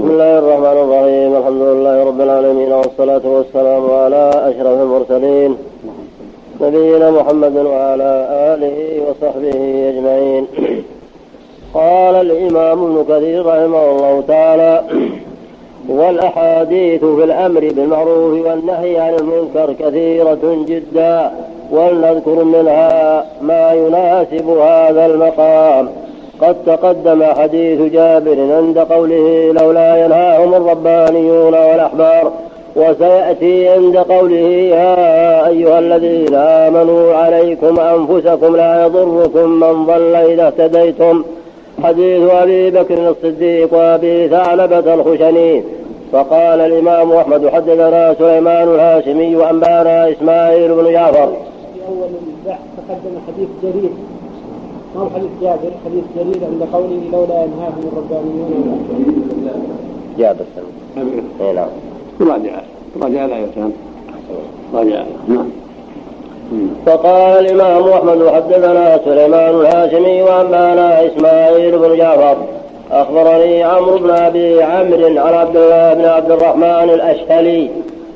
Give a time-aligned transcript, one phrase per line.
[0.00, 1.36] بسم الله الرحمن الرحيم.
[1.36, 5.56] الحمد لله رب العالمين والصلاة والسلام على أشرف المرسلين.
[6.60, 8.10] نبينا محمد وعلى
[8.52, 9.58] آله وصحبه
[9.90, 10.46] أجمعين.
[11.74, 14.82] قال الإمام ابن كثير رحمه الله تعالى
[15.88, 21.30] والأحاديث في الأمر بالمعروف والنهي عن المنكر كثيرة جدا
[21.70, 25.88] ولنذكر منها ما يناسب هذا المقام.
[26.40, 32.32] قد تقدم حديث جابر عند قوله لولا ينهاهم الربانيون والأحبار
[32.76, 41.24] وسيأتي عند قوله يا أيها الذين آمنوا عليكم أنفسكم لا يضركم من ضل إذا اهتديتم.
[41.84, 45.62] حديث أبي بكر الصديق وأبي ثعلبة الخشني.
[46.12, 51.26] فقال الإمام أحمد حدثنا سليمان الهاشمي وأنبانا إسماعيل بن جعفر.
[51.26, 52.08] في أول
[52.44, 53.90] البحث تقدم حديث جرير.
[54.94, 58.86] ما هو حديث جابر حديث جرير عند قوله لولا ينهاهم الربانيون.
[60.18, 60.44] جابر
[61.40, 61.68] اي نعم.
[62.20, 62.60] راجع.
[63.02, 63.46] راجع الآية
[64.74, 65.02] راجع.
[65.28, 65.48] نعم.
[66.86, 72.36] فقال الإمام أحمد حدثنا سليمان الهاشمي وأنبانا إسماعيل بن جعفر.
[72.92, 77.70] أخبرني عمرو بن أبي عمرو عن عبد الله بن عبد الرحمن الأشهلي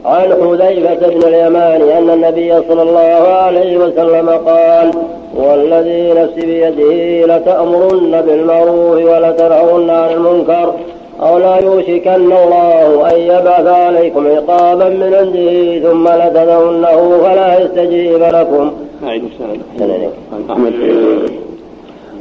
[0.05, 4.91] عن حذيفة بن اليمان أن النبي صلى الله عليه وسلم قال
[5.37, 10.75] والذي نفسي بيده لتأمرن بالمعروف ولتنهون عن المنكر
[11.23, 18.73] أو لا يوشكن الله أن يبعث عليكم عقابا من عنده ثم لتدعونه فلا يستجيب لكم.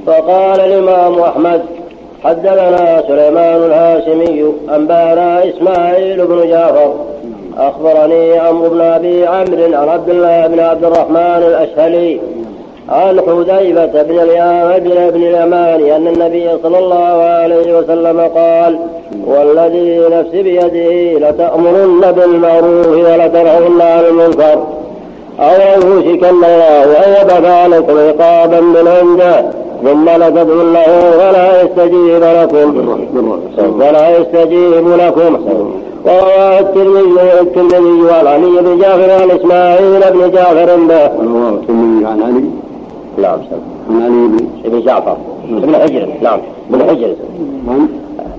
[0.05, 1.61] فقال الإمام أحمد
[2.23, 6.94] حدثنا سليمان الهاشمي أنبأنا إسماعيل بن جعفر
[7.58, 12.20] أخبرني عمرو بن أبي عمرو عن عبد الله بن عبد الرحمن الأشهلي
[12.89, 18.80] عن حذيفة بن اليمان بن اليمان أن النبي صلى الله عليه وسلم قال
[19.28, 24.64] والذي نفسي بيده لتأمرن بالمعروف ولتنهون عن المنكر
[25.39, 29.45] أو يوشكن الله أن يبعث عليكم عقابا من عنده
[29.83, 32.98] ثم لتدعون له فلا يستجيب لكم.
[33.80, 35.45] فلا يستجيب لكم.
[36.05, 41.10] وروى الترمذي الترمذي عن علي بن جعفر عن إسماعيل بن جعفر به.
[42.08, 42.62] عن علي.
[43.17, 43.39] نعم.
[43.89, 45.17] عن علي بن ابن جعفر.
[45.49, 46.07] ابن حجر.
[46.21, 46.39] نعم.
[46.73, 47.15] ابن حجر.
[47.67, 47.87] من؟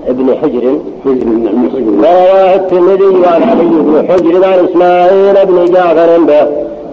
[0.07, 0.79] ابن حجر.
[1.05, 6.47] حجر نعم حجر وروى الترمذي عن علي بن حجر عن إسماعيل بن جعفر به.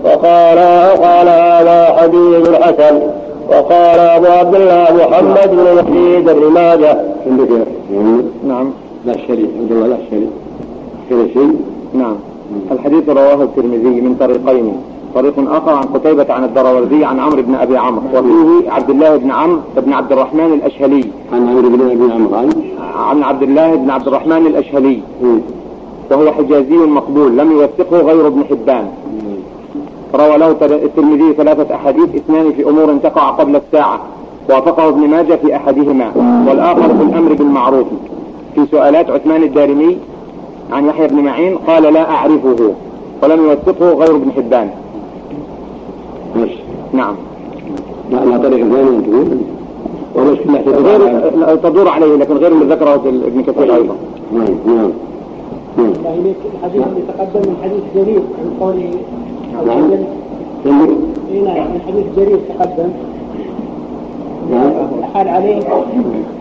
[0.04, 0.58] وقال
[1.02, 3.00] قال هذا حديث حسن.
[3.48, 7.00] وقال أبو عبد الله محمد بن يزيد بن ماجه.
[7.26, 7.48] عندك
[8.48, 8.70] نعم.
[9.06, 10.28] لا شريك عبد الله لا شريك
[11.10, 11.56] كذا شيء؟
[11.94, 12.16] نعم.
[12.72, 14.74] الحديث رواه الترمذي من طريقين.
[15.14, 19.30] طريق آخر عن قتيبة عن الدراوردي عن عمرو بن أبي عمرو وفيه عبد الله بن
[19.30, 21.04] عمرو بن عبد الرحمن الأشهلي.
[21.32, 22.50] عن عمرو بن أبي عمرو عن؟
[22.96, 25.00] عن عبد الله بن عبد الرحمن الأشهلي.
[26.10, 28.88] وهو حجازي مقبول لم يوثقه غير ابن حبان.
[30.14, 34.00] روى له الترمذي ثلاثة أحاديث اثنان في أمور تقع قبل الساعة.
[34.50, 36.12] وافقه ابن ماجه في أحدهما.
[36.48, 37.86] والآخر في الأمر بالمعروف.
[38.54, 39.98] في سؤالات عثمان الدارمي
[40.72, 42.74] عن يحيى بن معين قال لا أعرفه
[43.22, 44.70] ولم يوثقه غير ابن حبان.
[46.92, 47.14] نعم.
[48.10, 49.02] لا طريق ثاني
[50.14, 52.94] تقول غير تدور عليه لكن غير اللي ذكره
[53.26, 53.94] ابن كثير أيضا.
[54.32, 54.92] نعم نعم.
[55.78, 56.36] الحديث
[56.74, 58.90] اللي تقدم من حديث جرير عن قوله
[59.66, 59.90] نعم.
[61.44, 62.90] نعم من حديث جرير تقدم.
[64.50, 64.70] نعم.
[65.14, 65.58] حال عليه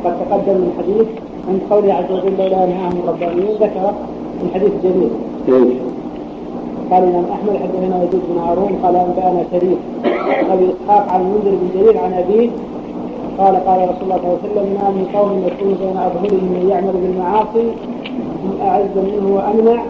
[0.05, 1.07] قد تقدم من حديث
[1.49, 3.93] عن قوله عز وجل لولا ينهاهم الربانيون ذكر
[4.43, 5.09] من حديث جرير.
[5.49, 5.73] إيش؟
[6.91, 9.77] قال الإمام أحمد حدثنا يزيد بن هارون قال أنبأنا شريف
[10.51, 12.49] أبي إسحاق عن المنذر بن جرير عن أبيه
[13.37, 16.69] قال قال رسول الله صلى الله عليه وسلم ما من قوم يكون بين اظهرهم من
[16.69, 17.67] يعمل بالمعاصي
[18.43, 19.83] من أعز منه وأمنع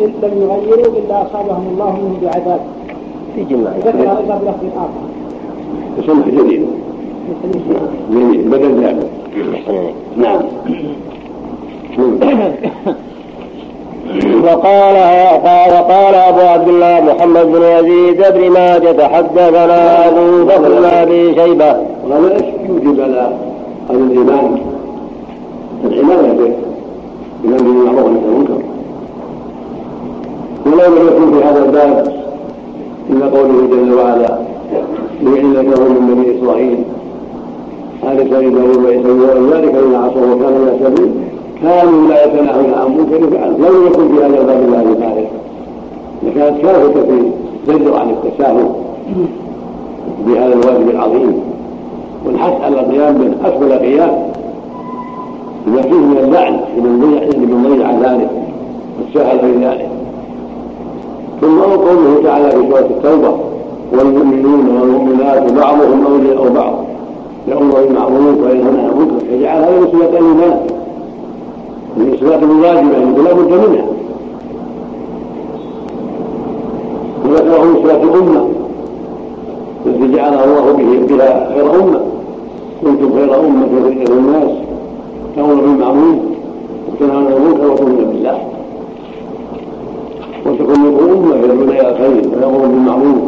[0.00, 2.60] إن لم يغيروا إلا أصابهم الله منه بعذاب.
[3.34, 3.76] في جماعة.
[3.78, 5.02] ذكر أيضا بلفظ آخر.
[6.06, 7.62] سمح جديد من حديث
[8.10, 9.10] من بدل ذلك.
[10.16, 10.42] نعم.
[14.44, 14.96] وقال
[15.72, 21.76] وقال أبو عبد الله محمد بن يزيد بن ماجة حدثنا أبو بكر بن أبي شيبة.
[22.08, 23.32] وهذا إيش يوجب على
[23.90, 24.58] على الإيمان؟
[25.84, 26.52] العنايه به
[27.44, 28.60] بامر بالمعروف والنهي عن المنكر
[30.66, 32.14] ولم يكن في هذا الباب
[33.10, 34.38] إلا قوله جل وعلا
[35.22, 36.78] لعلته من بني إسرائيل.
[38.04, 39.08] هذا سيد داود وعيسى
[39.52, 41.25] ذلك لما عصوا وكانوا يعتدون
[41.62, 45.28] كانوا لا يتناهون عن منكر فعلوا لم يكن في هذا الباب الله ذلك
[46.22, 47.22] لكانت كافه في
[47.72, 48.68] الزجر عن التساهل
[50.26, 51.40] بهذا الواجب العظيم.
[52.26, 54.10] والحث على القيام من افضل قيام
[55.66, 57.90] بما فيه من اللعن لمن ضيع
[59.14, 59.88] شاهد في ذلك
[61.40, 63.34] ثم قوله تعالى في سورة التوبة
[63.92, 66.74] والمؤمنون والمؤمنات بعضهم أولياء بعض.
[67.48, 70.60] يأمر بالمعروف وينهون عن المنكر فجعل هذه من صفات الإيمان.
[71.96, 73.86] من صفات الواجبة التي لا بد منها
[77.24, 78.48] وذكره من صفات الأمة.
[79.86, 82.00] التي جعلها الله به بها خير أمة.
[82.82, 84.50] كنتم خير أمة خير الناس.
[85.36, 86.16] تأمر بالمعروف
[86.88, 88.38] وتنهون عن المنكر وتؤمنون بالله
[90.46, 93.18] وتكون منكم أمة يدعون إلى الخير ويأمرون بالمعروف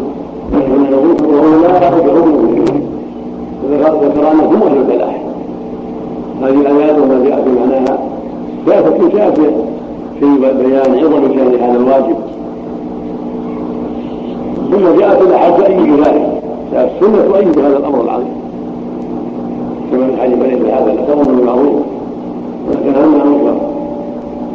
[0.53, 2.33] وينهون عن المنكر وهم لا يرجعون
[3.71, 5.23] وذكر أنهم أهل الفلاح
[6.43, 7.99] هذه الآيات وما جاء في معناها
[8.67, 9.51] كافة شافية
[10.21, 12.17] في بيان عظم شأن هذا الواجب
[14.71, 16.43] ثم جاءت الأحد تؤيد ذلك
[16.73, 18.39] جاءت السنة تؤيد هذا الأمر العظيم
[19.93, 21.83] كما في حديث بني هذا لا تأمر بالمعروف
[22.69, 23.61] ولكن عن المنكر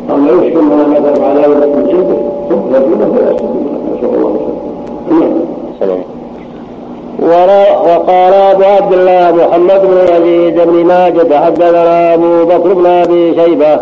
[0.09, 2.17] أو لا يشكل ما مثل على ذلك من عنده
[2.49, 4.39] ثم تكون فلا نسأل الله
[5.73, 6.03] السلامة
[7.19, 13.79] وقال ابو عبد الله محمد بن يزيد بن ماجد حدثنا أبو بكر بن أبي شيبة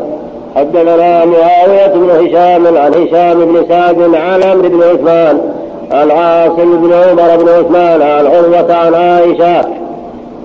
[0.56, 5.42] حدثنا معاوية بن هشام عن هشام بن سعد عن عمرو بن عثمان
[5.92, 9.62] عن عاصم بن عمر بن عثمان عن عروة عن عائشة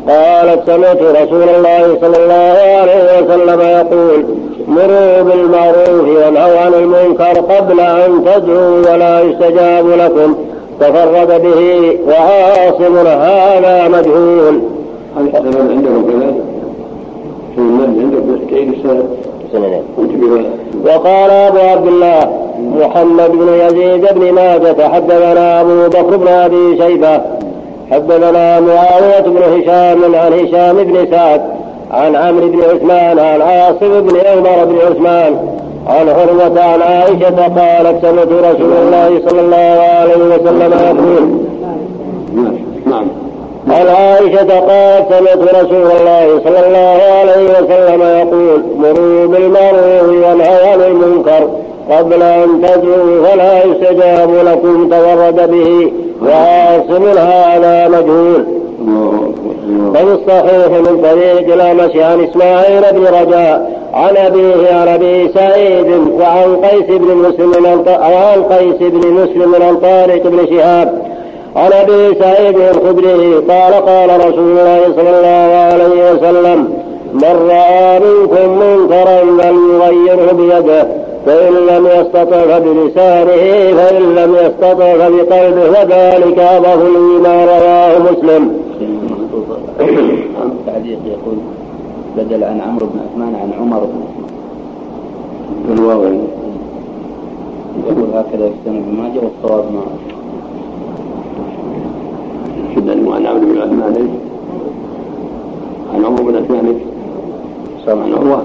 [0.09, 4.25] قالت سمعت رسول الله صلى الله عليه وسلم يقول
[4.69, 10.35] مروا بالمعروف وانهوا عن المنكر قبل أن تدعوا ولا يستجاب لكم
[10.81, 14.61] تفرد به وعاصم هذا مجهول.
[15.17, 16.56] هذا عندكم كذلك؟
[20.85, 27.21] وقال أبو عبد الله محمد بن يزيد بن ماجة حدثنا أبو بكر بن أبي شيبة
[27.91, 31.41] حدثنا معاوية بن هشام عن هشام بن سعد
[31.91, 35.57] عن عمرو بن عثمان عن عاصم بن عمر بن عثمان
[35.87, 41.29] عن عروة عن عائشة قالت سمعت رسول الله صلى الله عليه وسلم يقول
[43.71, 50.81] عن عائشة قالت سمعت رسول الله صلى الله عليه وسلم يقول مروا بالمعروف وانهوا عن
[50.81, 51.49] المنكر
[51.91, 55.93] قبل أن تدعوا فلا يستجاب لكم تورد به
[56.23, 58.47] وعاصم هذا مجهول.
[59.91, 65.87] وفي الصحيح من طريق الأمش عن إسماعيل بن رجاء عن أبيه عن أبي سعيد
[66.21, 71.06] وعن قيس بن مسلم وعن قيس بن مسلم عن طارق بن شهاب
[71.57, 76.59] عن أبي سعيد الخدري قال قال رسول الله صلى الله عليه وسلم
[77.15, 80.89] من رأى منكم منكرا فليغيره بيده
[81.27, 87.49] فإن لم يستطع فبلسانه فإن لم يستطع فبقلبه وذلك أضعف الإيمان.
[87.49, 88.51] رواه مسلم.
[90.67, 91.37] تعليق يقول
[92.17, 96.03] بدل عن عمرو بن عثمان عن عمر بن عثمان الواو
[97.89, 99.83] يقول هكذا سنة ابن ماجه والصواب ما
[102.77, 104.11] شد عن عمرو بن عثمان إيش؟
[105.95, 106.83] عن عمرو بن عثمان إيش؟
[107.89, 108.45] عن عروة.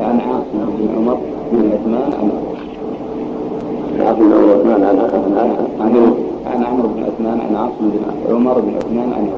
[0.00, 1.18] عن عاصم بن عمر
[1.52, 2.30] بن عثمان عن
[4.06, 4.98] عاصم بن عثمان عن
[5.80, 6.14] عن
[6.46, 9.28] عن عمرو بن عثمان عن عاصم بن عمر بن عثمان عن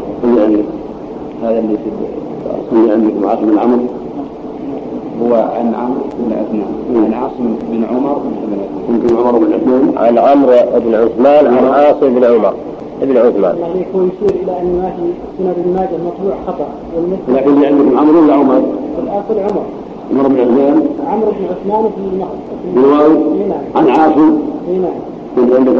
[1.42, 4.03] هذا اللي في اللي عندكم عاصم بن عمرو
[5.22, 9.92] هو عن عمرو بن عثمان عن عاصم بن عمر بن عثمان يمكن عمر بن عثمان
[9.96, 12.54] عن عمرو بن عثمان عن عاصم بن عمر
[13.02, 13.58] بن عثمان.
[13.58, 15.02] يعني هو يشير إلى أن ما في
[15.38, 16.66] سنن ابن ماجه مطبوع خطأ.
[17.28, 18.62] لكن اللي عندكم عمرو ولا عمر؟
[19.02, 19.64] الاصل عمر.
[20.10, 20.86] عمر بن عثمان.
[21.06, 22.28] عمرو بن عثمان في المخ
[22.74, 23.12] بالواو
[23.74, 24.38] عن عاصم.
[24.68, 24.90] إي نعم.
[25.36, 25.76] كنت عندك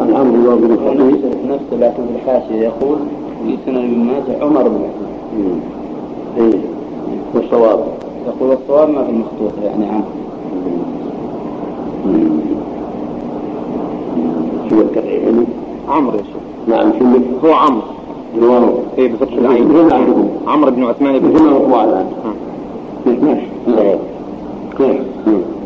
[0.00, 2.98] عن عمرو بن الخطيب نفسه لكن في الحاشية يقول
[3.44, 5.60] في سنن ابن ماجه عمر بن عثمان.
[6.38, 6.60] إي.
[7.34, 7.80] والصواب.
[8.26, 10.04] يقول الصواب ما في المخطوط يعني عنه
[14.70, 15.46] شو يعني؟
[15.88, 16.36] عمرو يا شيخ.
[16.68, 17.82] نعم شو هو عمرو.
[18.34, 19.68] بالواو اي بفتح العين؟
[20.46, 22.06] عمرو بن عثمان بن ما مطبوع الان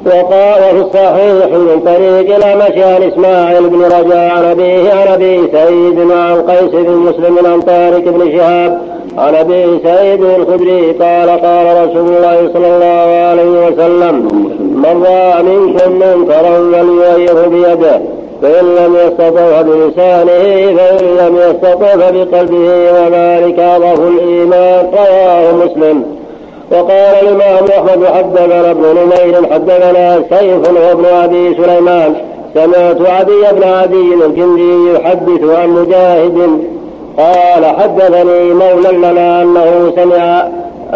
[0.06, 5.98] وقال في الصحيح من طريق الأمش عن إسماعيل بن رجاء عن أبيه عن أبي سعيد
[5.98, 12.08] وعن قيس بن مسلم عن طارق بن شهاب عن أبي سعيد الخدري قال قال رسول
[12.08, 14.14] الله صلى الله عليه وسلم
[14.60, 18.00] من رأى منكم منكرا فليغيره بيده
[18.42, 26.04] فإن لم يستطع بلسانه فإن لم يستطع بقلبه وذلك أضعف الإيمان رواه مسلم.
[26.72, 32.14] وقال الإمام أحمد حدثنا ابن نمير حدثنا سيف وابن أبي سليمان
[32.54, 36.58] سمعت عدي بن عدي الكندي يحدث عن مجاهد
[37.18, 40.48] قال حدثني مولى لنا أنه سمع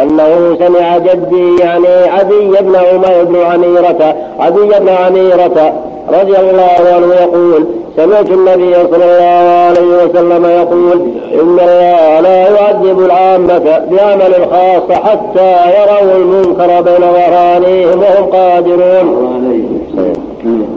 [0.02, 5.72] أنه سمع جدي يعني عدي بن عمر بن عميرة عدي بن عميرة
[6.08, 11.00] رضي الله عنه يقول سمعت النبي صلى الله عليه وسلم يقول
[11.34, 13.58] إن الله لا يعذب العامة
[13.90, 19.28] بعمل الخاص حتى يروا المنكر بين ظهرانيهم وهم قادرون.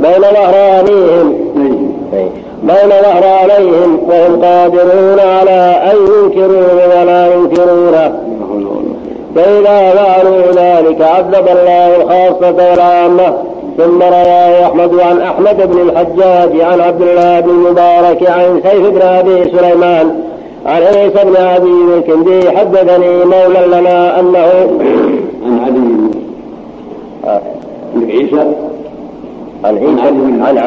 [0.01, 1.51] بين ظهرانيهم
[2.63, 8.13] بين ظهرانيهم وهم قادرون على أن ينكروه ولا ينكرونه
[9.35, 13.33] فإذا فعلوا ذلك عذب الله الخاصة والعامة.
[13.77, 19.01] ثم رواه أحمد عن أحمد بن الحجاج عن عبد الله بن المبارك عن سيف بن
[19.01, 20.21] أبي سليمان
[20.65, 24.49] عن عيسى بن أبي الكندي حدثني مولى لنا أنه
[25.45, 27.41] عن علي
[27.95, 28.53] بن عيسى.
[29.63, 30.57] عن عيسى عن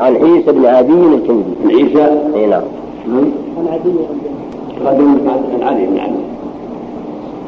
[0.00, 1.54] عن عيسى بن عدي الكندي.
[1.64, 2.62] عن عيسى؟ إي نعم.
[3.58, 3.90] عن عدي
[4.86, 6.14] عن علي بن علي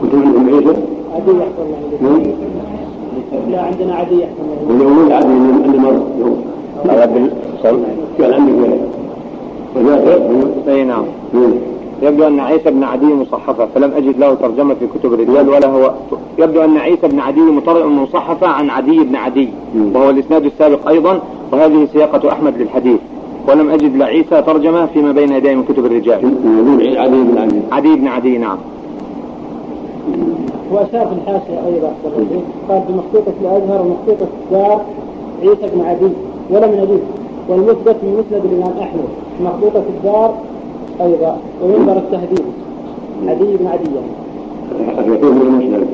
[0.02, 0.78] كنت من عيسى؟
[1.14, 1.62] عدي يحصل
[2.00, 2.32] الله
[3.50, 5.26] لا عندنا عدي الله واليوم عدي
[5.66, 6.44] اللي مر يوم
[6.84, 7.30] هذا بال
[8.18, 8.78] قال عندك
[9.76, 11.04] وجاء إي نعم.
[12.02, 15.92] يبدو أن عيسى بن عدي مصحفة فلم أجد له ترجمة في كتب الرجال ولا هو
[16.38, 17.40] يبدو أن عيسى بن عدي
[18.02, 19.48] مصحفة عن عدي بن عدي
[19.94, 21.20] وهو الإسناد السابق أيضا
[21.52, 22.98] وهذه سياقة أحمد للحديث
[23.48, 26.18] ولم أجد لعيسى ترجمة فيما بين يدي من كتب الرجال.
[26.98, 27.60] عدي بن عدي.
[27.72, 28.58] عدي بن عدي نعم.
[30.70, 31.92] وأشار في الحاشية أيضا
[32.68, 34.80] قال بمخطوطة الأزهر ومخطوطة الدار
[35.42, 36.12] عيسى بن عدي
[36.50, 37.00] ولم نجد
[37.48, 39.04] والمثبت من مسند الإمام أحمد
[39.40, 40.34] مخطوطة الدار
[41.00, 42.44] أيضا ومنبر التهذيب
[43.26, 43.88] عدي بن عدي.
[45.22, 45.86] من المسند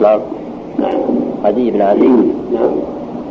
[0.00, 0.20] نعم.
[0.78, 1.00] نعم.
[1.44, 2.08] عدي بن عدي.
[2.52, 2.70] نعم.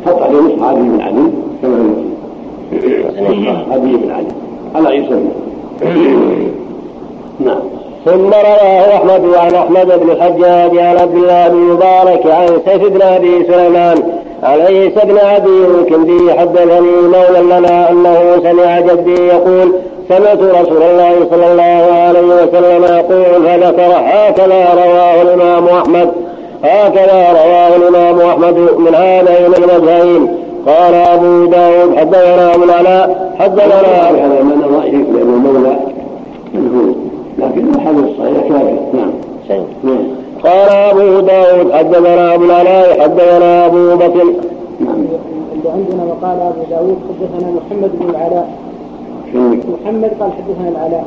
[0.06, 1.28] حط عليه نصح عدي بن عدي.
[1.62, 1.94] كما
[2.70, 4.34] في عدي بن عدي.
[4.74, 5.20] على عيسى
[7.40, 7.60] نعم.
[8.04, 13.02] ثم رواه أحمد عن أحمد بن الحجاج عن عبد الله بن مبارك عن سيف بن
[13.02, 19.72] أبي سليمان عن عيسى بن ابي الكندي حدثني مولى لنا أنه سمع جدي يقول
[20.08, 26.08] سمعت رسول الله صلى الله عليه وسلم يقول فذكر هكذا رواه الإمام أحمد.
[26.64, 30.28] هكذا رواه الإمام أحمد من هذين الوجهين
[30.66, 35.76] قال أبو داود حدثنا أبو العلاء حدثنا هذا من رايه لابو مولى
[37.38, 39.10] لكن الحديث الصحيح كافي نعم.
[39.84, 39.98] نعم.
[40.44, 44.24] قال أبو داود حدثنا أبو العلاء حدثنا أبو بكر.
[44.80, 45.04] نعم
[45.52, 48.48] اللي عندنا وقال أبو داود حدثنا محمد بن العلاء.
[49.84, 51.04] محمد قال حدثنا العلاء.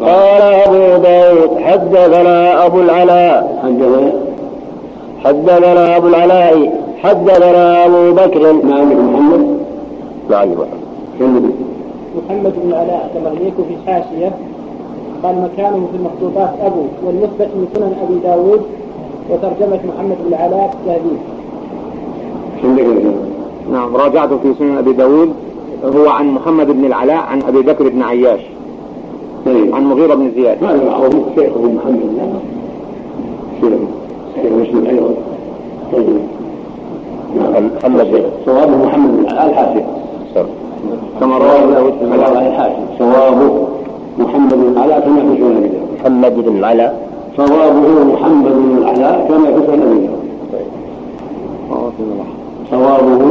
[0.00, 3.58] قال أبو داود حدثنا أبو العلاء.
[3.62, 4.12] حدثنا؟
[5.24, 8.52] حدثنا أبو العلاء حدثنا أبو بكر.
[8.52, 9.58] نعم محمد.
[10.30, 10.48] نعم
[11.18, 11.52] محمد
[12.16, 13.30] محمد بن العلاء كما
[13.68, 14.32] في الحاشية
[15.22, 18.62] قال مكانه في المخطوطات أبو والمثبت من سنن أبي داود
[19.30, 21.18] وترجمة محمد بن العلاء تهذيب
[23.72, 25.32] نعم راجعت في سنن أبي داود
[25.84, 28.40] هو عن محمد بن العلاء عن أبي بكر بن عياش.
[29.46, 29.74] طيب.
[29.74, 30.64] عن مغيرة بن زياد.
[30.64, 32.00] هذا معروف شيخه محمد؟
[33.60, 33.72] شيخ
[34.34, 35.14] شيخ مسلم أيضا
[35.92, 36.18] طيب.
[37.76, 39.86] محمد صوابه محمد بن العلاء الحاشية
[41.20, 43.68] كما رواه داود الحاشية صوابه
[44.18, 49.26] محمد بن العلاء كما في سنن ابي داود محمد بن العلاء صوابه محمد بن العلاء
[49.28, 50.18] كما في سنن ابي داود
[52.70, 53.22] صوابه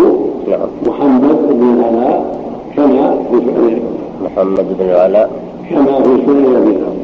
[0.48, 2.38] نعم محمد بن العلاء
[2.76, 3.80] كما في سنن
[4.26, 5.30] محمد بن العلاء
[5.70, 6.98] كما في سنن ابي داود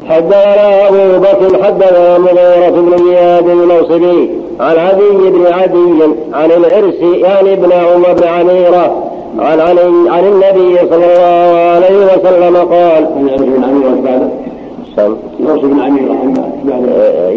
[0.08, 4.28] حدثنا أبو بكر حدثنا مغيرة بن زياد الموصلي
[4.60, 9.04] عن عدي بن عدي عن العرس يعني ابن عمر بن عميرة
[9.38, 13.06] عن عن, عن النبي صلى الله عليه وسلم قال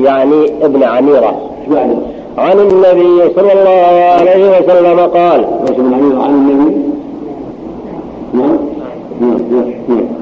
[0.03, 1.35] يعني ابن عميرة.
[2.37, 5.45] عن النبي صلى الله عليه وسلم قال
[6.21, 6.77] عن النبي؟
[8.33, 8.57] نعم.
[9.21, 9.37] نعم.
[9.89, 10.16] نعم.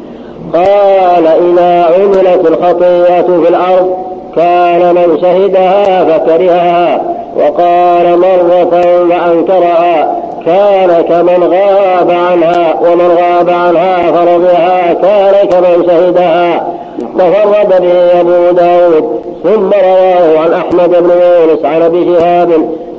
[0.55, 3.97] قال إذا عملت الخطيئة في الأرض
[4.35, 7.01] كان من شهدها فكرهها
[7.37, 16.75] وقال مرة فأنكرها كان كمن غاب عنها ومن غاب عنها فرضها كان كمن شهدها.
[17.17, 22.49] تفرد به أبو داود ثم رواه عن أحمد بن يونس عن أبي شهاب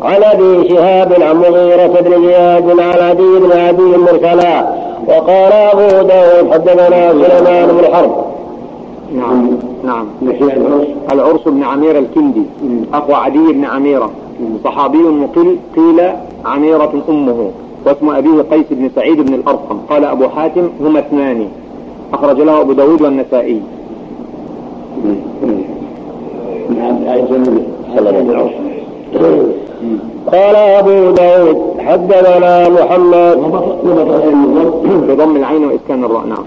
[0.06, 4.68] عن أبي شهاب عن مغيرة بن زياد عن عدي بن عدي مرسلا
[5.08, 8.24] وقال أبو داود حدثنا سليمان بن حرب.
[9.16, 9.48] نعم
[9.84, 10.06] نعم.
[11.12, 11.40] العرس.
[11.46, 12.42] بن عمير الكندي.
[12.94, 14.10] أخو عدي بن عميرة.
[14.64, 16.00] صحابي مقل قيل
[16.44, 17.50] عميرة أمه
[17.86, 19.78] واسم أبيه قيس بن سعيد بن الأرقم.
[19.90, 21.48] قال أبو حاتم هما اثنان.
[22.12, 23.60] أخرج له أبو داود والنسائي.
[30.32, 33.38] قال أبو داود حدثنا محمد.
[35.08, 36.44] بضم العين وإسكان الراء نعم.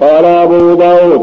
[0.00, 1.22] قال أبو داود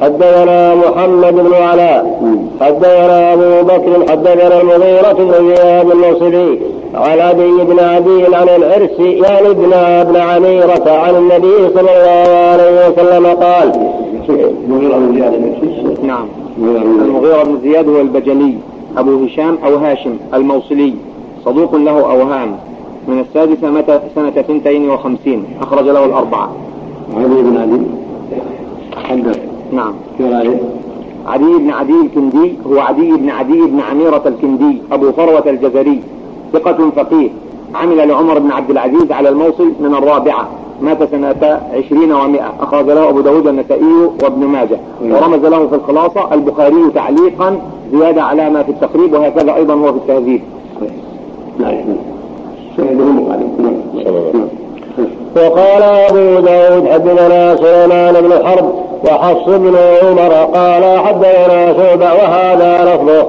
[0.00, 2.20] حدثنا محمد بن علاء
[2.60, 6.60] حدثنا أبو بكر حدثنا المغيرة بن زياد النصري
[6.94, 12.88] عن أبي بن عدي عن العرس يعني ابن ابن عميرة عن النبي صلى الله عليه
[12.88, 13.72] وسلم قال
[16.02, 16.26] نعم.
[17.04, 18.54] المغيرة بن زياد هو البجلي.
[18.96, 20.94] أبو هشام أو هاشم الموصلي
[21.44, 22.56] صدوق له أوهام.
[23.08, 26.50] من السادسة متى سنة ثنتين وخمسين أخرج له الأربعة.
[27.16, 27.80] علي بن علي
[29.04, 29.40] حدث
[29.72, 29.92] نعم؟
[31.26, 36.00] عدي بن عدي الكندي هو عدي بن عدي بن عميرة الكندي أبو فروة الجزري
[36.52, 37.28] ثقة فقيه.
[37.74, 40.48] عمل لعمر بن عبد العزيز على الموصل من الرابعة.
[40.80, 42.52] مات سنة عشرين ومائة.
[42.60, 44.78] أخرج له أبو داود النسائي وابن ماجه.
[45.02, 47.60] ورمز له في الخلاصة البخاري تعليقا
[47.92, 50.42] زيادة على ما في التقريب وهكذا أيضا هو في التهذيب.
[55.36, 58.72] وقال أبو داود حدثنا سليمان بن حرب
[59.04, 63.26] وحفص بن عمر قال حدثنا شعبة وهذا لفظه.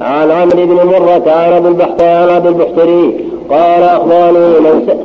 [0.00, 4.98] عن عمرو بن مرة عن أبي البحتري عن أبي البحتري قال أخبرني من.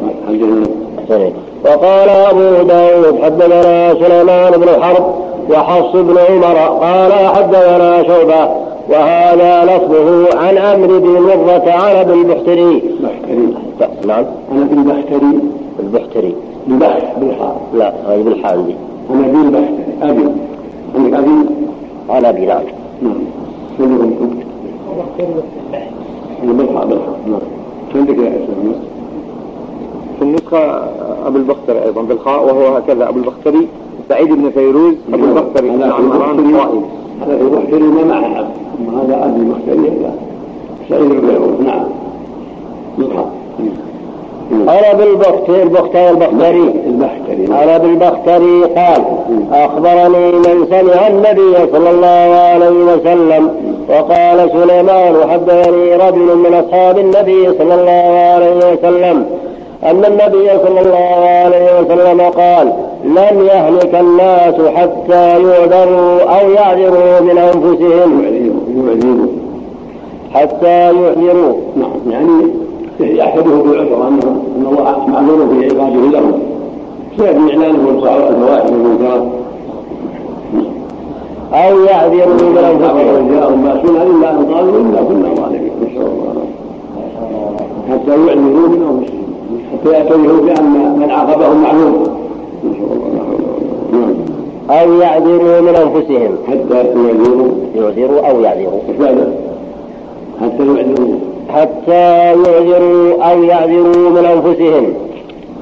[1.66, 5.16] وقال أبو داود حدثنا سليمان بن حرب
[5.50, 8.50] وحفص بن عمر قال حدثنا شعبة
[8.90, 12.82] وهذا لفظه عن عمرو بن مرة عن أبي البحتري.
[13.04, 13.54] بحتري
[14.08, 14.26] نعم.
[14.52, 15.40] أنا بالبحتري
[15.80, 16.36] البحتري.
[16.68, 18.76] ببح بالحاء لا هذه بالحاء عندي
[19.10, 20.26] أنا بالبحتري أبي.
[20.96, 21.32] عندك أبي.
[22.10, 22.64] عن أبي نعم.
[23.02, 23.14] نعم.
[26.44, 27.40] أنا بالحاء بالحاء نعم.
[27.96, 28.74] عندك يا إسلام
[30.20, 30.84] في النسخة
[31.28, 33.68] أبو البختري أيضا بالخاء وهو هكذا أبو البختري
[34.10, 36.82] سعيد بن فيروز أبو البختري بن هذا عمران البختري الطائي
[37.22, 38.48] هذا البختري ما معه
[38.80, 40.12] أما هذا أبي البختري؟ لا.
[40.90, 41.84] سعيد بن فيروز نعم.
[44.52, 49.04] أنا بالبختري البختري البختري البحتري أنا بالبختري قال
[49.52, 53.50] أخبرني من سمع النبي صلى الله عليه وسلم
[53.90, 59.26] وقال سليمان حدثني رجل من أصحاب النبي صلى الله عليه وسلم
[59.84, 62.74] أن النبي صلى الله عليه وسلم قال
[63.06, 68.24] لن يهلك الناس حتى يعذروا أو يعذروا من أنفسهم.
[68.24, 69.28] يعذره
[70.34, 71.54] حتى يعذروا.
[71.78, 72.48] نعم يعني
[73.00, 74.20] يعتبره بالعذر أن
[74.58, 76.40] الله معذور في عباده له
[77.18, 79.24] سيأتي اعلانه الفواحش والمنكرات.
[81.54, 83.32] أو يعذروا من أنفسهم.
[83.32, 86.34] جاءهم باسنا إلا أن قالوا إنا كنا ظالمين نسال الله
[87.90, 89.19] حتى يعلنوا من أنفسهم.
[89.80, 92.04] حتى يعتبروا بأن من عاقبهم معلوم.
[94.70, 96.38] أو يعذروا من أنفسهم.
[96.48, 98.80] حتى يعلنوا يعذروا أو يعذروا.
[100.42, 101.16] حتى يعلنوا
[101.50, 104.94] حتى يعذروا أو يعذروا من أنفسهم.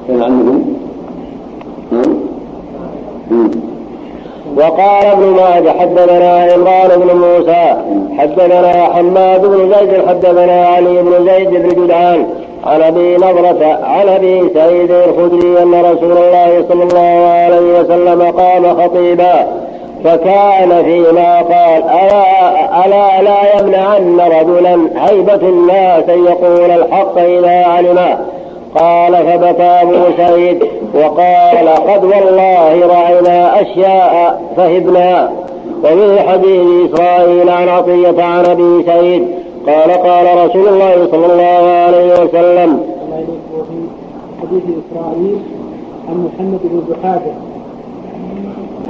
[0.08, 0.78] كان عنهم.
[4.56, 7.76] وقال ابن ماجه حدثنا عمران بن موسى
[8.18, 12.26] حدثنا حماد بن زيد حدثنا علي بن زيد بن جدعان
[12.66, 18.82] عن أبي نضرة عن أبي سعيد الخدري أن رسول الله صلى الله عليه وسلم قام
[18.82, 19.46] خطيبا
[20.04, 28.18] فكان فيما قال ألا, ألا لا يمنعن رجلا هيبة الناس أن يقول الحق إذا علمه
[28.74, 35.30] قال فبكى أبو سعيد وقال قد والله رأينا أشياء فهبنا.
[35.84, 39.28] وفي حديث إسرائيل عن عطية عن أبي سعيد
[39.66, 42.80] قال قال رسول الله صلى الله عليه وسلم.
[43.54, 43.78] وفي
[44.40, 45.38] حديث إسرائيل
[46.08, 47.32] عن محمد بن زحافة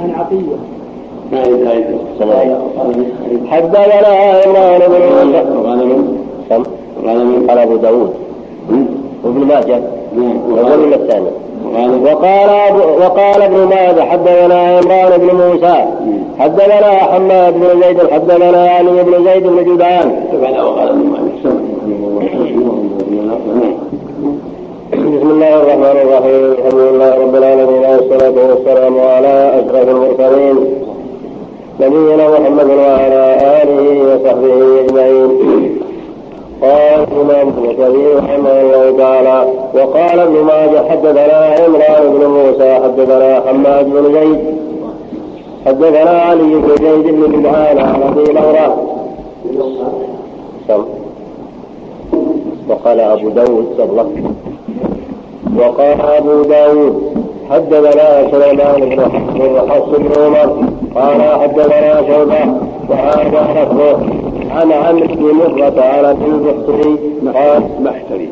[0.03, 0.57] عن عطية.
[3.49, 4.07] حدثنا
[4.45, 5.41] عمران بن موسى
[6.49, 6.63] كم؟
[7.05, 8.13] غنم قال أبو داود.
[9.23, 9.81] وابن ماجه.
[10.49, 11.31] وهو من الثاني.
[12.05, 12.49] وقال
[13.01, 15.85] وقال ابن ماجه حدثنا عمران بن موسى.
[16.39, 20.09] حدثنا حماد بن زيد حدثنا علي بن زيد بن جدعان.
[24.93, 26.51] بسم الله الرحمن الرحيم.
[26.51, 30.57] الحمد لله رب العالمين والصلاة والسلام على أشرف المرسلين.
[31.79, 35.78] نبينا محمد وعلى آله وصحبه أجمعين.
[36.61, 39.43] قال الإمام ابن كثير رحمه الله تعالى
[39.73, 44.39] وقال ابن ماجه حدثنا عمران بن موسى حدثنا حماد بن زيد
[45.65, 48.25] حدثنا علي بن زيد بن جدعان عن أبي
[50.67, 50.83] سم
[52.69, 54.09] وقال أبو داود صدق
[55.57, 57.13] وقال أبو داود
[57.49, 59.01] حدثنا سليمان بن
[59.69, 60.63] حفص بن عمر
[60.95, 62.53] قال حدثنا شعبة
[62.89, 64.18] وهذا لفظه.
[64.51, 66.97] عن عمرو بن مرة عن ابي البختري
[67.35, 68.29] قال محتري.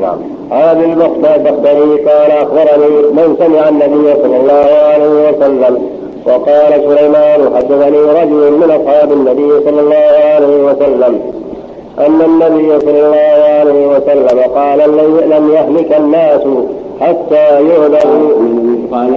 [0.00, 0.18] نعم.
[0.50, 5.78] عن ابي البختري قال أخبرني من سمع النبي صلى الله عليه وسلم
[6.26, 11.20] وقال سليمان حدثني رجل من أصحاب النبي صلى الله عليه وسلم
[11.98, 14.78] أن النبي صلى الله عليه وسلم قال
[15.30, 16.42] لم يهلك الناس
[17.00, 17.98] حتى يهدوا
[18.92, 19.10] قال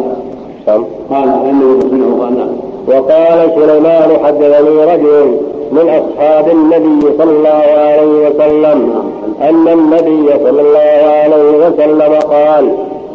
[0.68, 0.86] نعم.
[1.10, 2.48] قال انه سمعه قال
[2.88, 5.38] وقال سليمان حدثني رجل
[5.74, 8.94] من أصحاب النبي صلى الله عليه وسلم
[9.42, 10.90] أن النبي صلى الله
[11.24, 12.66] عليه وسلم قال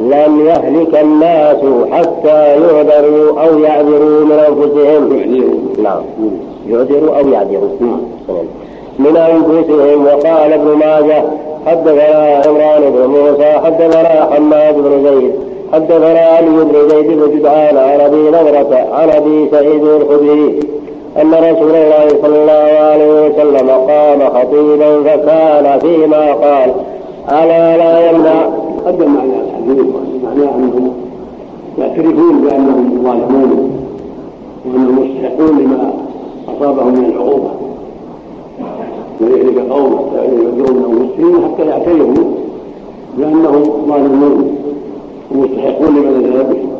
[0.00, 1.56] لن يهلك الناس
[1.92, 5.02] حتى يعذروا أو يعذروا من أنفسهم.
[5.82, 6.02] نعم.
[6.68, 7.68] يعذروا أو يعذروا.
[8.98, 10.06] من أنفسهم.
[10.06, 11.24] وقال ابن ماجه
[11.66, 15.32] حدثنا عمران بن موسى حدثنا حماد بن زيد
[15.72, 20.60] حدثنا علي بن زيد بن جدعان عن أبي نظرة عن أبي سعيد الخدري
[21.20, 26.70] أن رسول الله صلى الله عليه وسلم قام خطيبا فكان فيما قال.
[27.28, 28.44] ألا لا يمنع.
[28.86, 29.86] قدم معنى الحديث
[30.24, 30.92] معناه أنهم
[31.78, 33.70] يعترفون بأنهم ظالمون
[34.66, 35.92] وأنهم مستحقون لما
[36.48, 37.50] أصابهم من العقوبة.
[39.20, 42.24] ويهلك قوم حتى يعذروا من المسلمين حتى يعترفوا
[43.18, 44.56] بأنهم ظالمون
[45.30, 46.77] ومستحقون لما نزل بهم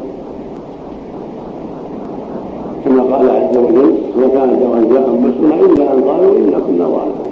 [2.85, 4.51] كما قال عز وجل وكان
[4.93, 7.29] جاء مسنا إلا ان قالوا انا كنا ظالمين.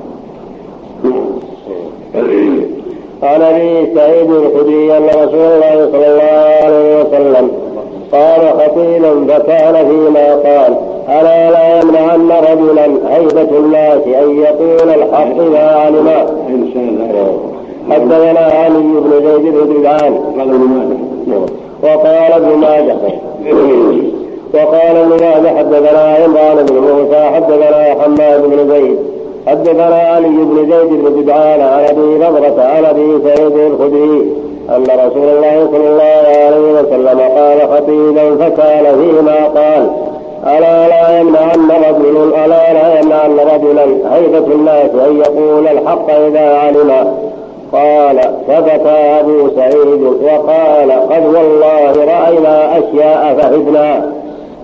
[1.05, 1.37] نعم.
[3.23, 7.51] قال لي سعيد الخدري أن رسول الله صلى الله عليه وسلم
[8.13, 10.77] قال خطيبا فكان فيما قال
[11.09, 12.85] ألا لا يمنعن رجلا
[13.17, 16.09] هيبه الناس أن يقول الحق اذا علم
[17.91, 20.13] حدثنا علي بن زيد بن جدعان.
[21.83, 22.97] وقال ابن ماجه.
[24.55, 28.99] وقال ابن ماجه حدثنا عمران بن موسى حدثنا حماد بن زيد
[29.47, 34.33] حدثنا علي بن زيد بن جدعان عن أبي نضرة عن أبي سعيد الخدري
[34.71, 39.91] أن رسول الله صلى الله عليه وسلم قال خطيبا فكان فيما قال
[40.47, 46.91] ألا لا يمنعن رجل ألا لا يمنعن رجلا هيبة الناس أن يقول الحق إذا علم؟
[47.73, 54.13] قال فبكى أبو سعيد وقال قد والله رأينا أشياء فهدنا.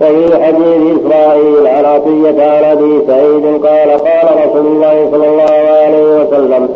[0.01, 5.53] وفي حديث إسرائيل عن عطية عن أبي سعيد قال قال رسول الله صلى الله
[5.83, 6.69] عليه وسلم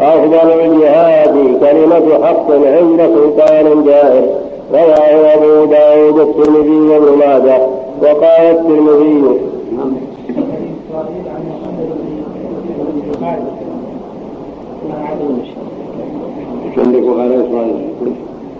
[0.00, 4.24] أفضل الجهاد كلمة حق عند سلطان جائر.
[4.72, 7.58] رواه أبو داود الترمذي وابن ماجه
[8.02, 9.22] وقال الترمذي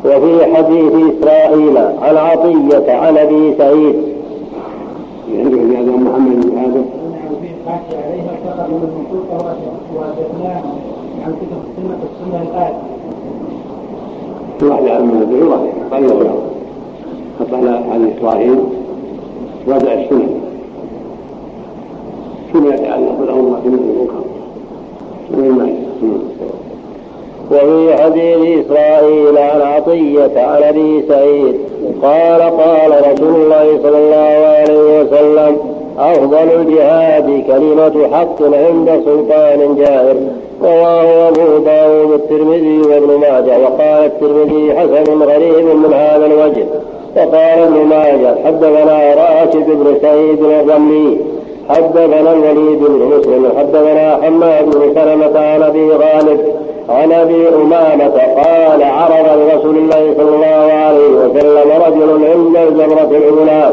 [0.05, 3.95] وفي حديث إسرائيل عن عطية عن أبي سعيد.
[5.38, 6.59] عندك هذا محمد بن
[14.59, 16.31] في واحد عن المنزل واحد قال
[17.41, 18.59] حط على عن إسرائيل
[19.67, 20.29] وضع السنة.
[22.53, 24.25] فيما يتعلق بالأمر في المنكر
[25.35, 25.69] ومما
[27.53, 31.55] وفي حديث إسرائيل عن عطية عن أبي سعيد
[32.03, 35.57] قال قال رسول الله صلى الله عليه وسلم
[35.99, 40.17] أفضل الجهاد كلمة حق عند سلطان جائر.
[40.62, 46.65] رواه أبو داود الترمذي وابن ماجه وقال الترمذي حسن غريب من هذا الوجه.
[47.17, 51.17] وقال ابن ماجه حدثنا راشد بن سعيد الرملي
[51.69, 56.41] حدثنا الوليد بن مسلم حدثنا حماد بن سلمة عن أبي غالب
[56.88, 63.73] عن أبي أمامة قال عرض لرسول الله صلى الله عليه وسلم رجل عند الجمرة الأولى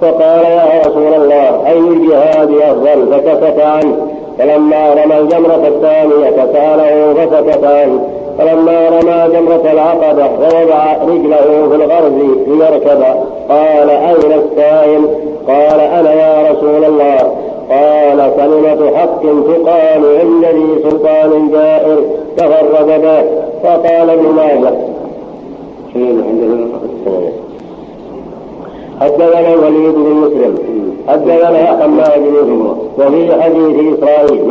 [0.00, 3.96] فقال يا رسول الله أي الجهاد أفضل؟ فسكت عنه.
[4.38, 8.08] فلما رمى الجمرة الثانية سأله فسكت عنه.
[8.38, 12.12] فلما رمى جمرة العقبة ووضع رجله في الغرز
[12.46, 13.04] ليركب.
[13.48, 15.08] قال أين السائل؟
[15.48, 17.36] قال أنا يا رسول الله.
[17.70, 21.98] قال كلمة حق تقال عند ذي سلطان جائر
[22.36, 23.22] تفرد به
[23.62, 24.74] فقال ابن ماجه
[29.00, 30.54] حدثنا الوليد بن مسلم.
[31.08, 34.42] حدثنا حماد بن وفي حديث إسرائيل.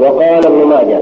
[0.00, 1.00] وقال ابن ماجه.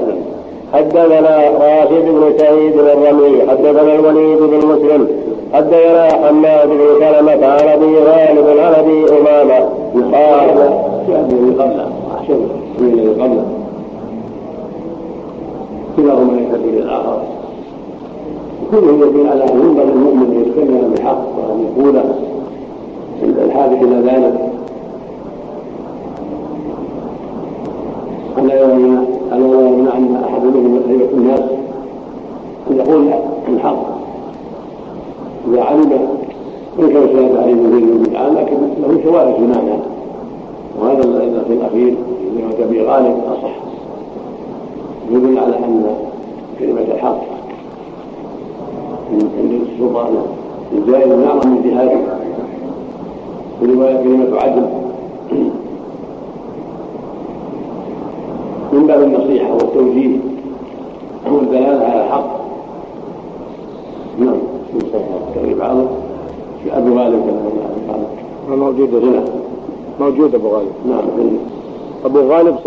[0.73, 5.07] حدثنا راشد بن سعيد الرملي حدثنا الوليد بن مسلم.
[5.53, 9.69] حدثنا حماد بن سلمة عن أبي غالب عن أبي أمامة.
[10.13, 12.39] قال يأتي الذي قبله أحسن
[12.79, 13.45] من الذي قبله
[15.97, 17.21] كلاهما يهتدي للآخر
[18.71, 21.97] كله يدل على ان ينبغي المؤمن أن يتكلم بالحق وأن يقول
[23.23, 24.38] عند الحاجة إلى ذلك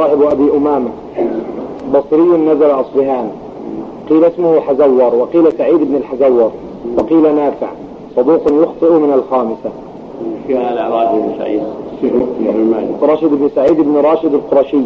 [0.03, 0.91] صاحب أبي أمامة.
[1.95, 3.29] بصري نزل أصبهان
[4.11, 6.51] قيل اسمه حزور وقيل سعيد بن الحزور
[6.99, 7.67] وقيل نافع.
[8.17, 9.71] صدوق يخطئ من الخامسة.
[10.51, 11.62] على راشد بن سعيد.
[13.03, 14.83] راشد بن سعيد بن راشد القرشي.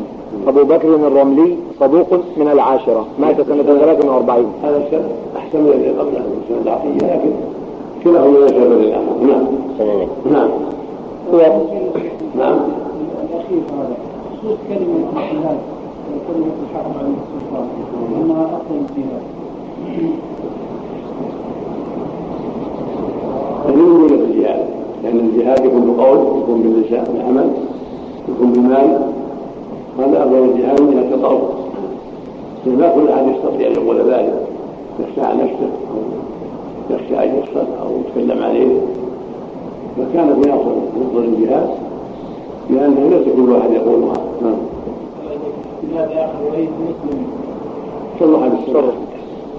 [0.48, 3.06] أبو بكر الرملي صدوق من العاشرة.
[3.18, 4.82] مات سنة 43 هذا
[5.36, 6.22] أحسن من الذي قبله
[6.64, 7.30] لكن
[8.04, 9.46] كلاهما يشهد للآخر نعم.
[10.32, 10.48] نعم.
[12.38, 12.58] نعم.
[14.46, 15.58] خصوص كلمة الجهاد
[16.14, 17.68] وكلمة الحق عن السلطان.
[18.22, 19.22] أنها أفضل الجهاد.
[23.68, 24.66] دليل من الجهاد؟
[25.02, 27.50] لأن الجهاد يكون بقول يكون باللسان بالعمل
[28.28, 29.00] يكون بالمال
[29.98, 31.40] هذا أفضل الجهاد؟ من جهة القول
[32.64, 34.46] كل أحد يستطيع أن يقول ذلك
[35.00, 36.00] يخشى على نفسه أو
[36.90, 38.80] يخشى أن يحصل أو يتكلم عليه.
[39.96, 41.85] فكان في أصل الجهاد.
[42.70, 44.56] لأنه ليس كل واحد يقولها نعم.
[45.94, 47.26] آخر وليس مسلم
[48.20, 48.92] صلح بالسر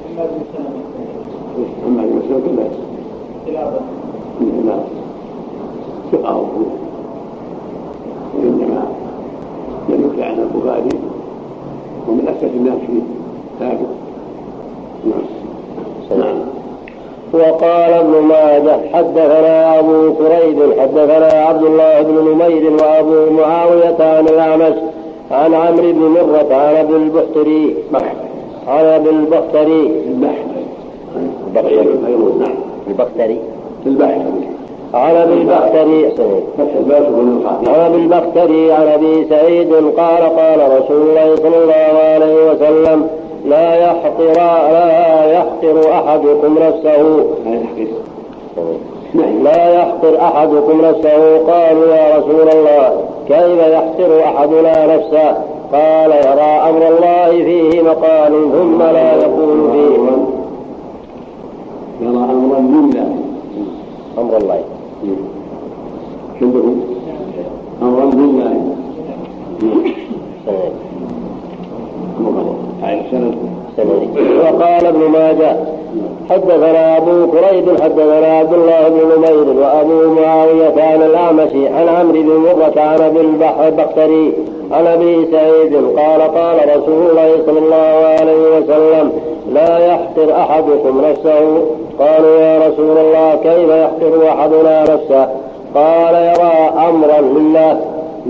[0.07, 0.73] أما بالسلام
[1.87, 2.03] أما
[2.45, 2.69] كلها
[3.45, 3.79] خلافا
[4.65, 4.79] نعم
[6.11, 6.47] ثقة
[8.35, 8.87] وإنما
[9.89, 10.99] لم يكن عن البخاري
[12.07, 13.01] ومن أسس الناس فيه
[13.59, 13.87] ثابت
[15.05, 16.37] نعم نعم
[17.33, 17.93] وقال
[18.67, 24.75] ماجه حدثنا أبو كريب حدثنا عبد الله بن نمير وأبو معاوية عن الأعمش
[25.31, 27.75] عن عمرو بن مرة عن أبي البختري
[28.67, 29.09] عن أبي
[32.39, 32.55] نعم
[32.87, 33.39] البختري
[33.85, 34.21] البحث
[34.93, 36.05] عن أبي البختري
[37.67, 43.07] عن أبي البختري عن أبي سعيد قال قال رسول الله صلى الله عليه وسلم
[43.45, 44.33] لا يحقر
[44.71, 47.25] لا يحقر أحدكم نفسه.
[49.43, 51.37] لا يحقر أحدكم نفسه.
[51.37, 55.31] قالوا يا رسول الله كيف يحقر أحدنا نفسه؟
[55.73, 59.97] قال يرى أمر الله فيه مقال ثم لا يقول فيه.
[62.01, 63.15] يرى امرا لله
[64.17, 64.59] أمر الله.
[66.41, 66.63] عنده
[67.81, 68.53] امرا لله
[74.39, 75.76] وقال ابن ماجه
[76.29, 82.37] حدثنا أبو كريب حدثنا عبد الله بن نمير وأبو معاوية عن الاعمش عن عمرو بن
[82.37, 83.21] مرة عن ابي
[83.67, 84.33] البختري.
[84.71, 89.11] عن أبي سعيد قال قال رسول الله صلى الله عليه وسلم
[89.53, 91.65] لا يحقر أحدكم نفسه.
[91.99, 95.27] قالوا يا رسول الله كيف يحقر أحدنا نفسه؟
[95.75, 97.81] قال يرى أمرا لله.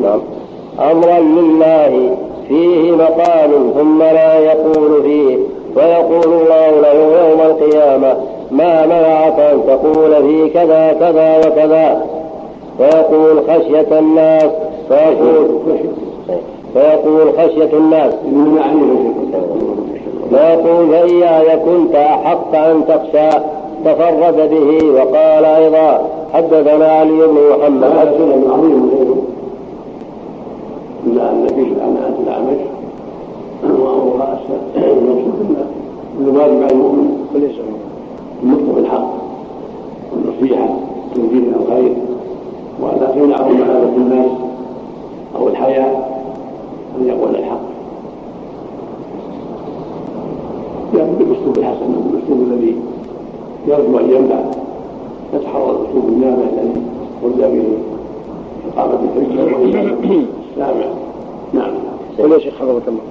[0.01, 0.19] نعم.
[0.91, 2.17] أمرا لله.
[2.47, 5.37] فيه مقال ثم لا يقول فيه.
[5.77, 8.17] ويقول الله له يوم القيامة
[8.51, 12.05] ما منعك أن تقول في كذا كذا وكذا؟
[12.79, 14.51] ويقول خشية الناس
[14.89, 15.47] فيقول
[16.73, 18.13] فيقول خشية الناس.
[20.31, 23.29] ويقول فإياي كنت أحق أن تخشى
[23.85, 24.91] تفرد به.
[24.91, 27.91] وقال أيضا حدثنا علي بن محمد.
[28.49, 28.91] عظيم.
[31.07, 32.76] إلا
[33.67, 34.13] الأعمش وهو
[34.75, 35.55] المقصود
[36.19, 37.55] أن الواجب على المؤمن وليس
[38.43, 39.13] النطق بالحق
[40.13, 40.69] والنصيحة
[41.15, 41.93] توجيه الخير
[42.81, 44.31] ولا تمنعه معاملة الناس
[45.35, 46.21] أو الحياء
[46.99, 47.59] أن يقول الحق
[50.95, 52.75] يعني بالأسلوب الحسن بالأسلوب الذي
[53.67, 54.39] يرجو أن يمنع
[55.33, 56.81] يتحرى الأسلوب النافع الذي
[57.23, 57.63] قلت به
[58.75, 59.93] إقامة الحجة
[60.53, 60.85] السامع
[61.53, 61.71] نعم
[62.19, 63.01] قول يا شيخ حفظك الله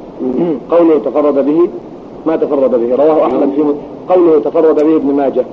[0.70, 1.68] قوله تفرد به
[2.26, 2.96] ما تفرد به.
[2.96, 3.62] رواه أحمد في
[4.08, 5.44] قوله تفرد به ابن ماجه.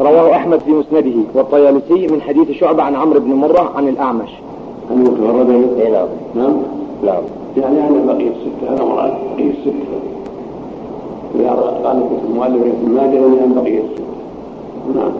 [0.00, 4.30] رواه أحمد في مسنده والطيالسي من حديث شعبة عن عمرو بن مرة عن الأعمش.
[4.90, 6.06] أنه تفرد به؟ نعم.
[6.34, 6.56] نعم.
[7.04, 7.22] نعم.
[7.56, 9.98] يعني أنا بقي الستة هذا مراد بقي الستة.
[11.34, 11.50] إذا
[11.84, 13.78] قال المؤلف رحمه الله جاء أن بقي
[14.94, 15.12] نعم.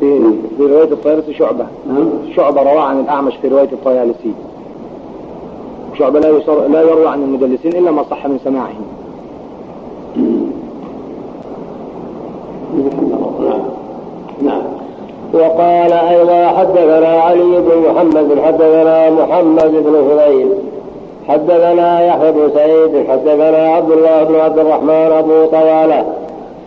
[0.00, 0.20] في
[0.56, 1.66] في رواية الطيالسي شعبة.
[1.88, 2.08] نعم.
[2.36, 4.32] شعبة روى عن الأعمش في رواية الطيالسي.
[5.98, 6.28] شعبة لا
[6.68, 8.84] لا يروى عن المدلسين إلا ما صح من سماعهم.
[13.40, 13.60] نعم.
[14.42, 14.62] نعم
[15.34, 20.48] وقال أيضا حدثنا علي بن محمد حدثنا محمد بن فضيل
[21.28, 26.04] حدثنا يحيى بن سعيد حدثنا عبد الله بن عبد الرحمن أبو طوالة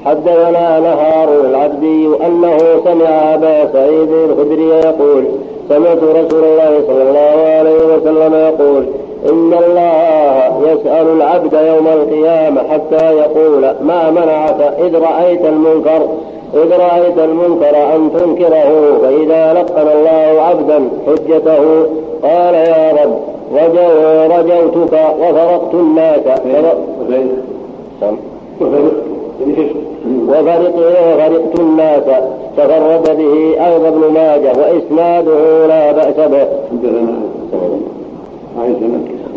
[0.06, 5.26] حدثنا نهار العبدي أنه سمع أبا سعيد الخدري يقول
[5.70, 8.86] سمعت رسول الله صلى الله عليه وسلم يقول
[9.30, 16.02] إن الله يسأل العبد يوم القيامة حتى يقول ما منعك؟ إذ رأيت المنكر
[16.54, 21.86] إذ رأيت المنكر أن تنكره فإذا لقن الله عبدا حجته
[22.24, 23.20] قال يا رب
[23.54, 23.88] رجو
[24.36, 26.20] رجوتك وفرقت الناس.
[30.30, 32.04] وفرقت وفرقت الناس.
[32.58, 36.48] تفرد به أيضا ابن ماجه وإسناده لا بأس به.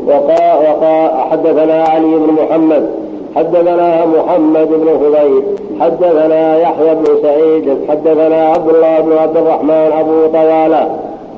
[0.06, 2.90] وقال وقال حدثنا علي بن محمد
[3.36, 5.42] حدثنا محمد بن فضيل
[5.80, 10.88] حدثنا يحيى بن سعيد حدثنا عبد الله بن عبد الرحمن أبو طواله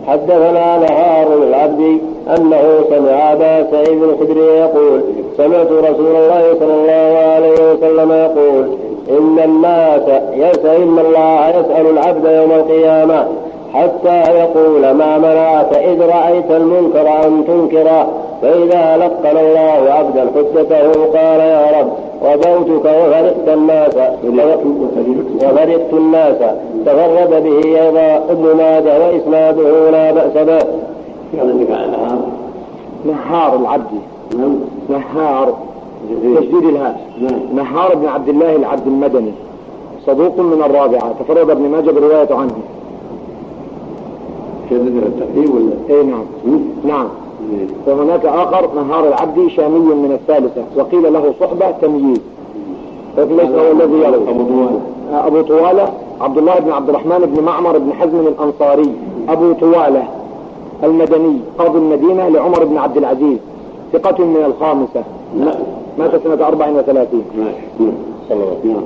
[0.06, 1.98] حدثنا نهار العبد
[2.36, 5.00] أنه سمع أبا سعيد الخدري يقول
[5.36, 8.64] سمعت رسول الله صلى الله عليه وسلم يقول
[9.18, 10.02] إن الناس
[10.34, 13.26] يسأل إن الله يسأل العبد يوم القيامة
[13.74, 18.08] حتى يقول ما منعك إذ رأيت المنكر أن تنكره
[18.42, 21.88] فإذا لقن الله عبدا حجته قال يا رب
[22.22, 23.94] رجوتك وفرقت الناس.
[25.42, 26.36] وفرقت الناس.
[26.86, 30.64] تفرد به أيضا ابن ماجه وإسناده لا بأس به.
[33.04, 33.92] نهار العبد.
[34.88, 35.54] نهار.
[36.36, 37.00] تشديد الهاء
[37.54, 39.32] نهار بن عبد الله العبد المدني.
[40.06, 41.14] صدوق من الرابعة.
[41.20, 42.54] تفرد ابن ماجه برواية عنه.
[44.70, 46.24] شدد التقديم ولا؟ اي نعم.
[46.84, 47.08] نعم.
[47.86, 50.62] وهناك آخر نهار العبد شامي من الثالثة.
[50.76, 52.20] وقيل له صحبة تمييز.
[53.18, 54.30] ليس هو الذي يروي.
[54.30, 54.80] أبو طوال
[55.12, 58.92] أبو طوالة عبد الله بن عبد الرحمن بن معمر بن حزم الأنصاري.
[59.28, 60.04] أبو طوالة
[60.84, 63.38] المدني قاضي المدينة لعمر بن عبد العزيز.
[63.92, 65.04] ثقة من الخامسة.
[65.98, 67.92] مات سنة 34 ماشي.
[68.64, 68.82] نعم.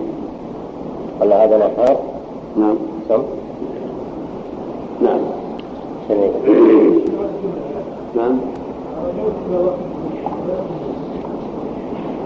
[1.20, 1.96] قال هذا نهار
[2.56, 2.76] نعم.
[3.08, 3.22] سم
[6.10, 6.18] نعم.
[8.16, 8.38] نعم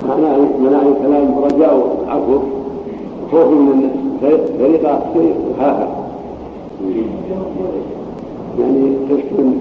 [0.09, 2.39] معنى منع الكلام رجاء عفو
[3.33, 4.87] خوف من فريق
[5.61, 5.89] هاها
[8.59, 9.53] يعني تسكن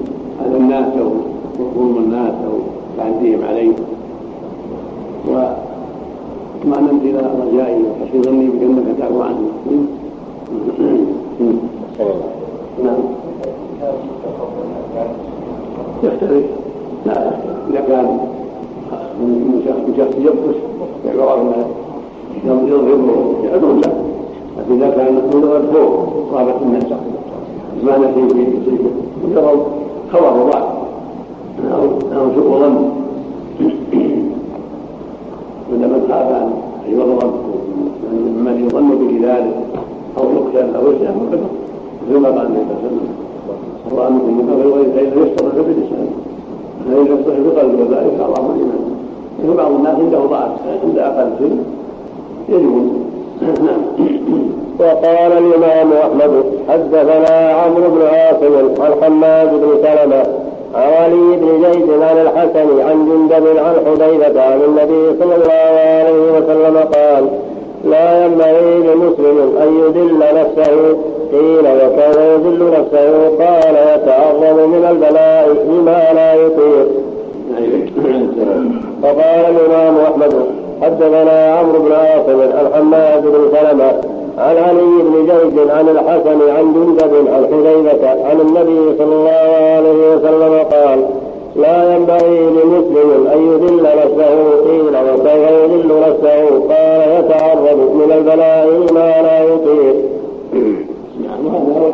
[0.42, 1.10] على الناس أو
[1.60, 2.60] مفهوم الناس أو
[2.98, 3.74] تعديهم عليه
[5.28, 9.52] وما نمت إلى رجائي وحسن ظني بأنك تعفو عنه
[12.84, 13.17] نعم.
[16.04, 16.46] يختلف
[17.06, 17.32] لا
[17.70, 18.20] إذا كان
[19.20, 19.62] من
[19.98, 20.58] شخص يبطش
[21.06, 23.94] يعتبر انه يظهره يدعو له
[24.58, 26.84] لكن إذا كان من فوق صابت الناس.
[27.84, 28.72] ما نسي في
[29.24, 29.60] مجرد
[30.12, 30.62] خبر وضع
[32.16, 32.76] أو سوء ظن.
[35.72, 36.52] من من خاف ان
[36.90, 37.34] يغضب
[38.14, 39.56] ممن يظن به ذلك
[40.18, 41.42] أو يقتل أو يسلم فقد
[42.10, 43.08] كما قال النبي صلى الله عليه وسلم
[43.92, 46.10] الله منكم منكر غير فإذا يستطيع باللسان
[46.86, 48.98] فإن يستطيع بقلبه وذلك أضعف الإيمان
[49.40, 50.52] لكن بعض الناس عنده ضعف
[50.84, 51.58] عند أقل سن
[52.50, 52.92] يجب
[53.66, 53.82] نعم
[54.80, 60.24] وقال الإمام أحمد حدثنا عمرو بن عاصم عن حماد بن سلمة
[60.76, 66.32] عن علي بن زيد عن الحسن عن جندب عن حذيفة عن النبي صلى الله عليه
[66.32, 67.28] وسلم قال
[67.86, 70.98] لا ينبغي لمسلم أن يذل نفسه
[71.32, 76.88] قيل وكان يذل نفسه قال يتعرض من البلاء لما لا يطيق.
[79.04, 80.34] فقال الإمام أحمد
[80.82, 83.92] حدثنا عمرو بن عاصم عن حماد بن سلمة
[84.38, 90.16] عن علي بن زيد عن الحسن عن جندب عن حذيفة عن النبي صلى الله عليه
[90.16, 91.06] وسلم قال
[91.56, 94.36] لا ينبغي لمسلم أن يذل نفسه
[94.68, 99.38] قيل وكيف يذل نفسه؟ قال يتعرض من البلاء ما لا
[101.46, 101.94] وهذا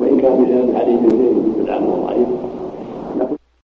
[0.00, 2.28] وإن كان في هذا الحديث زين بن عمرو ضعيف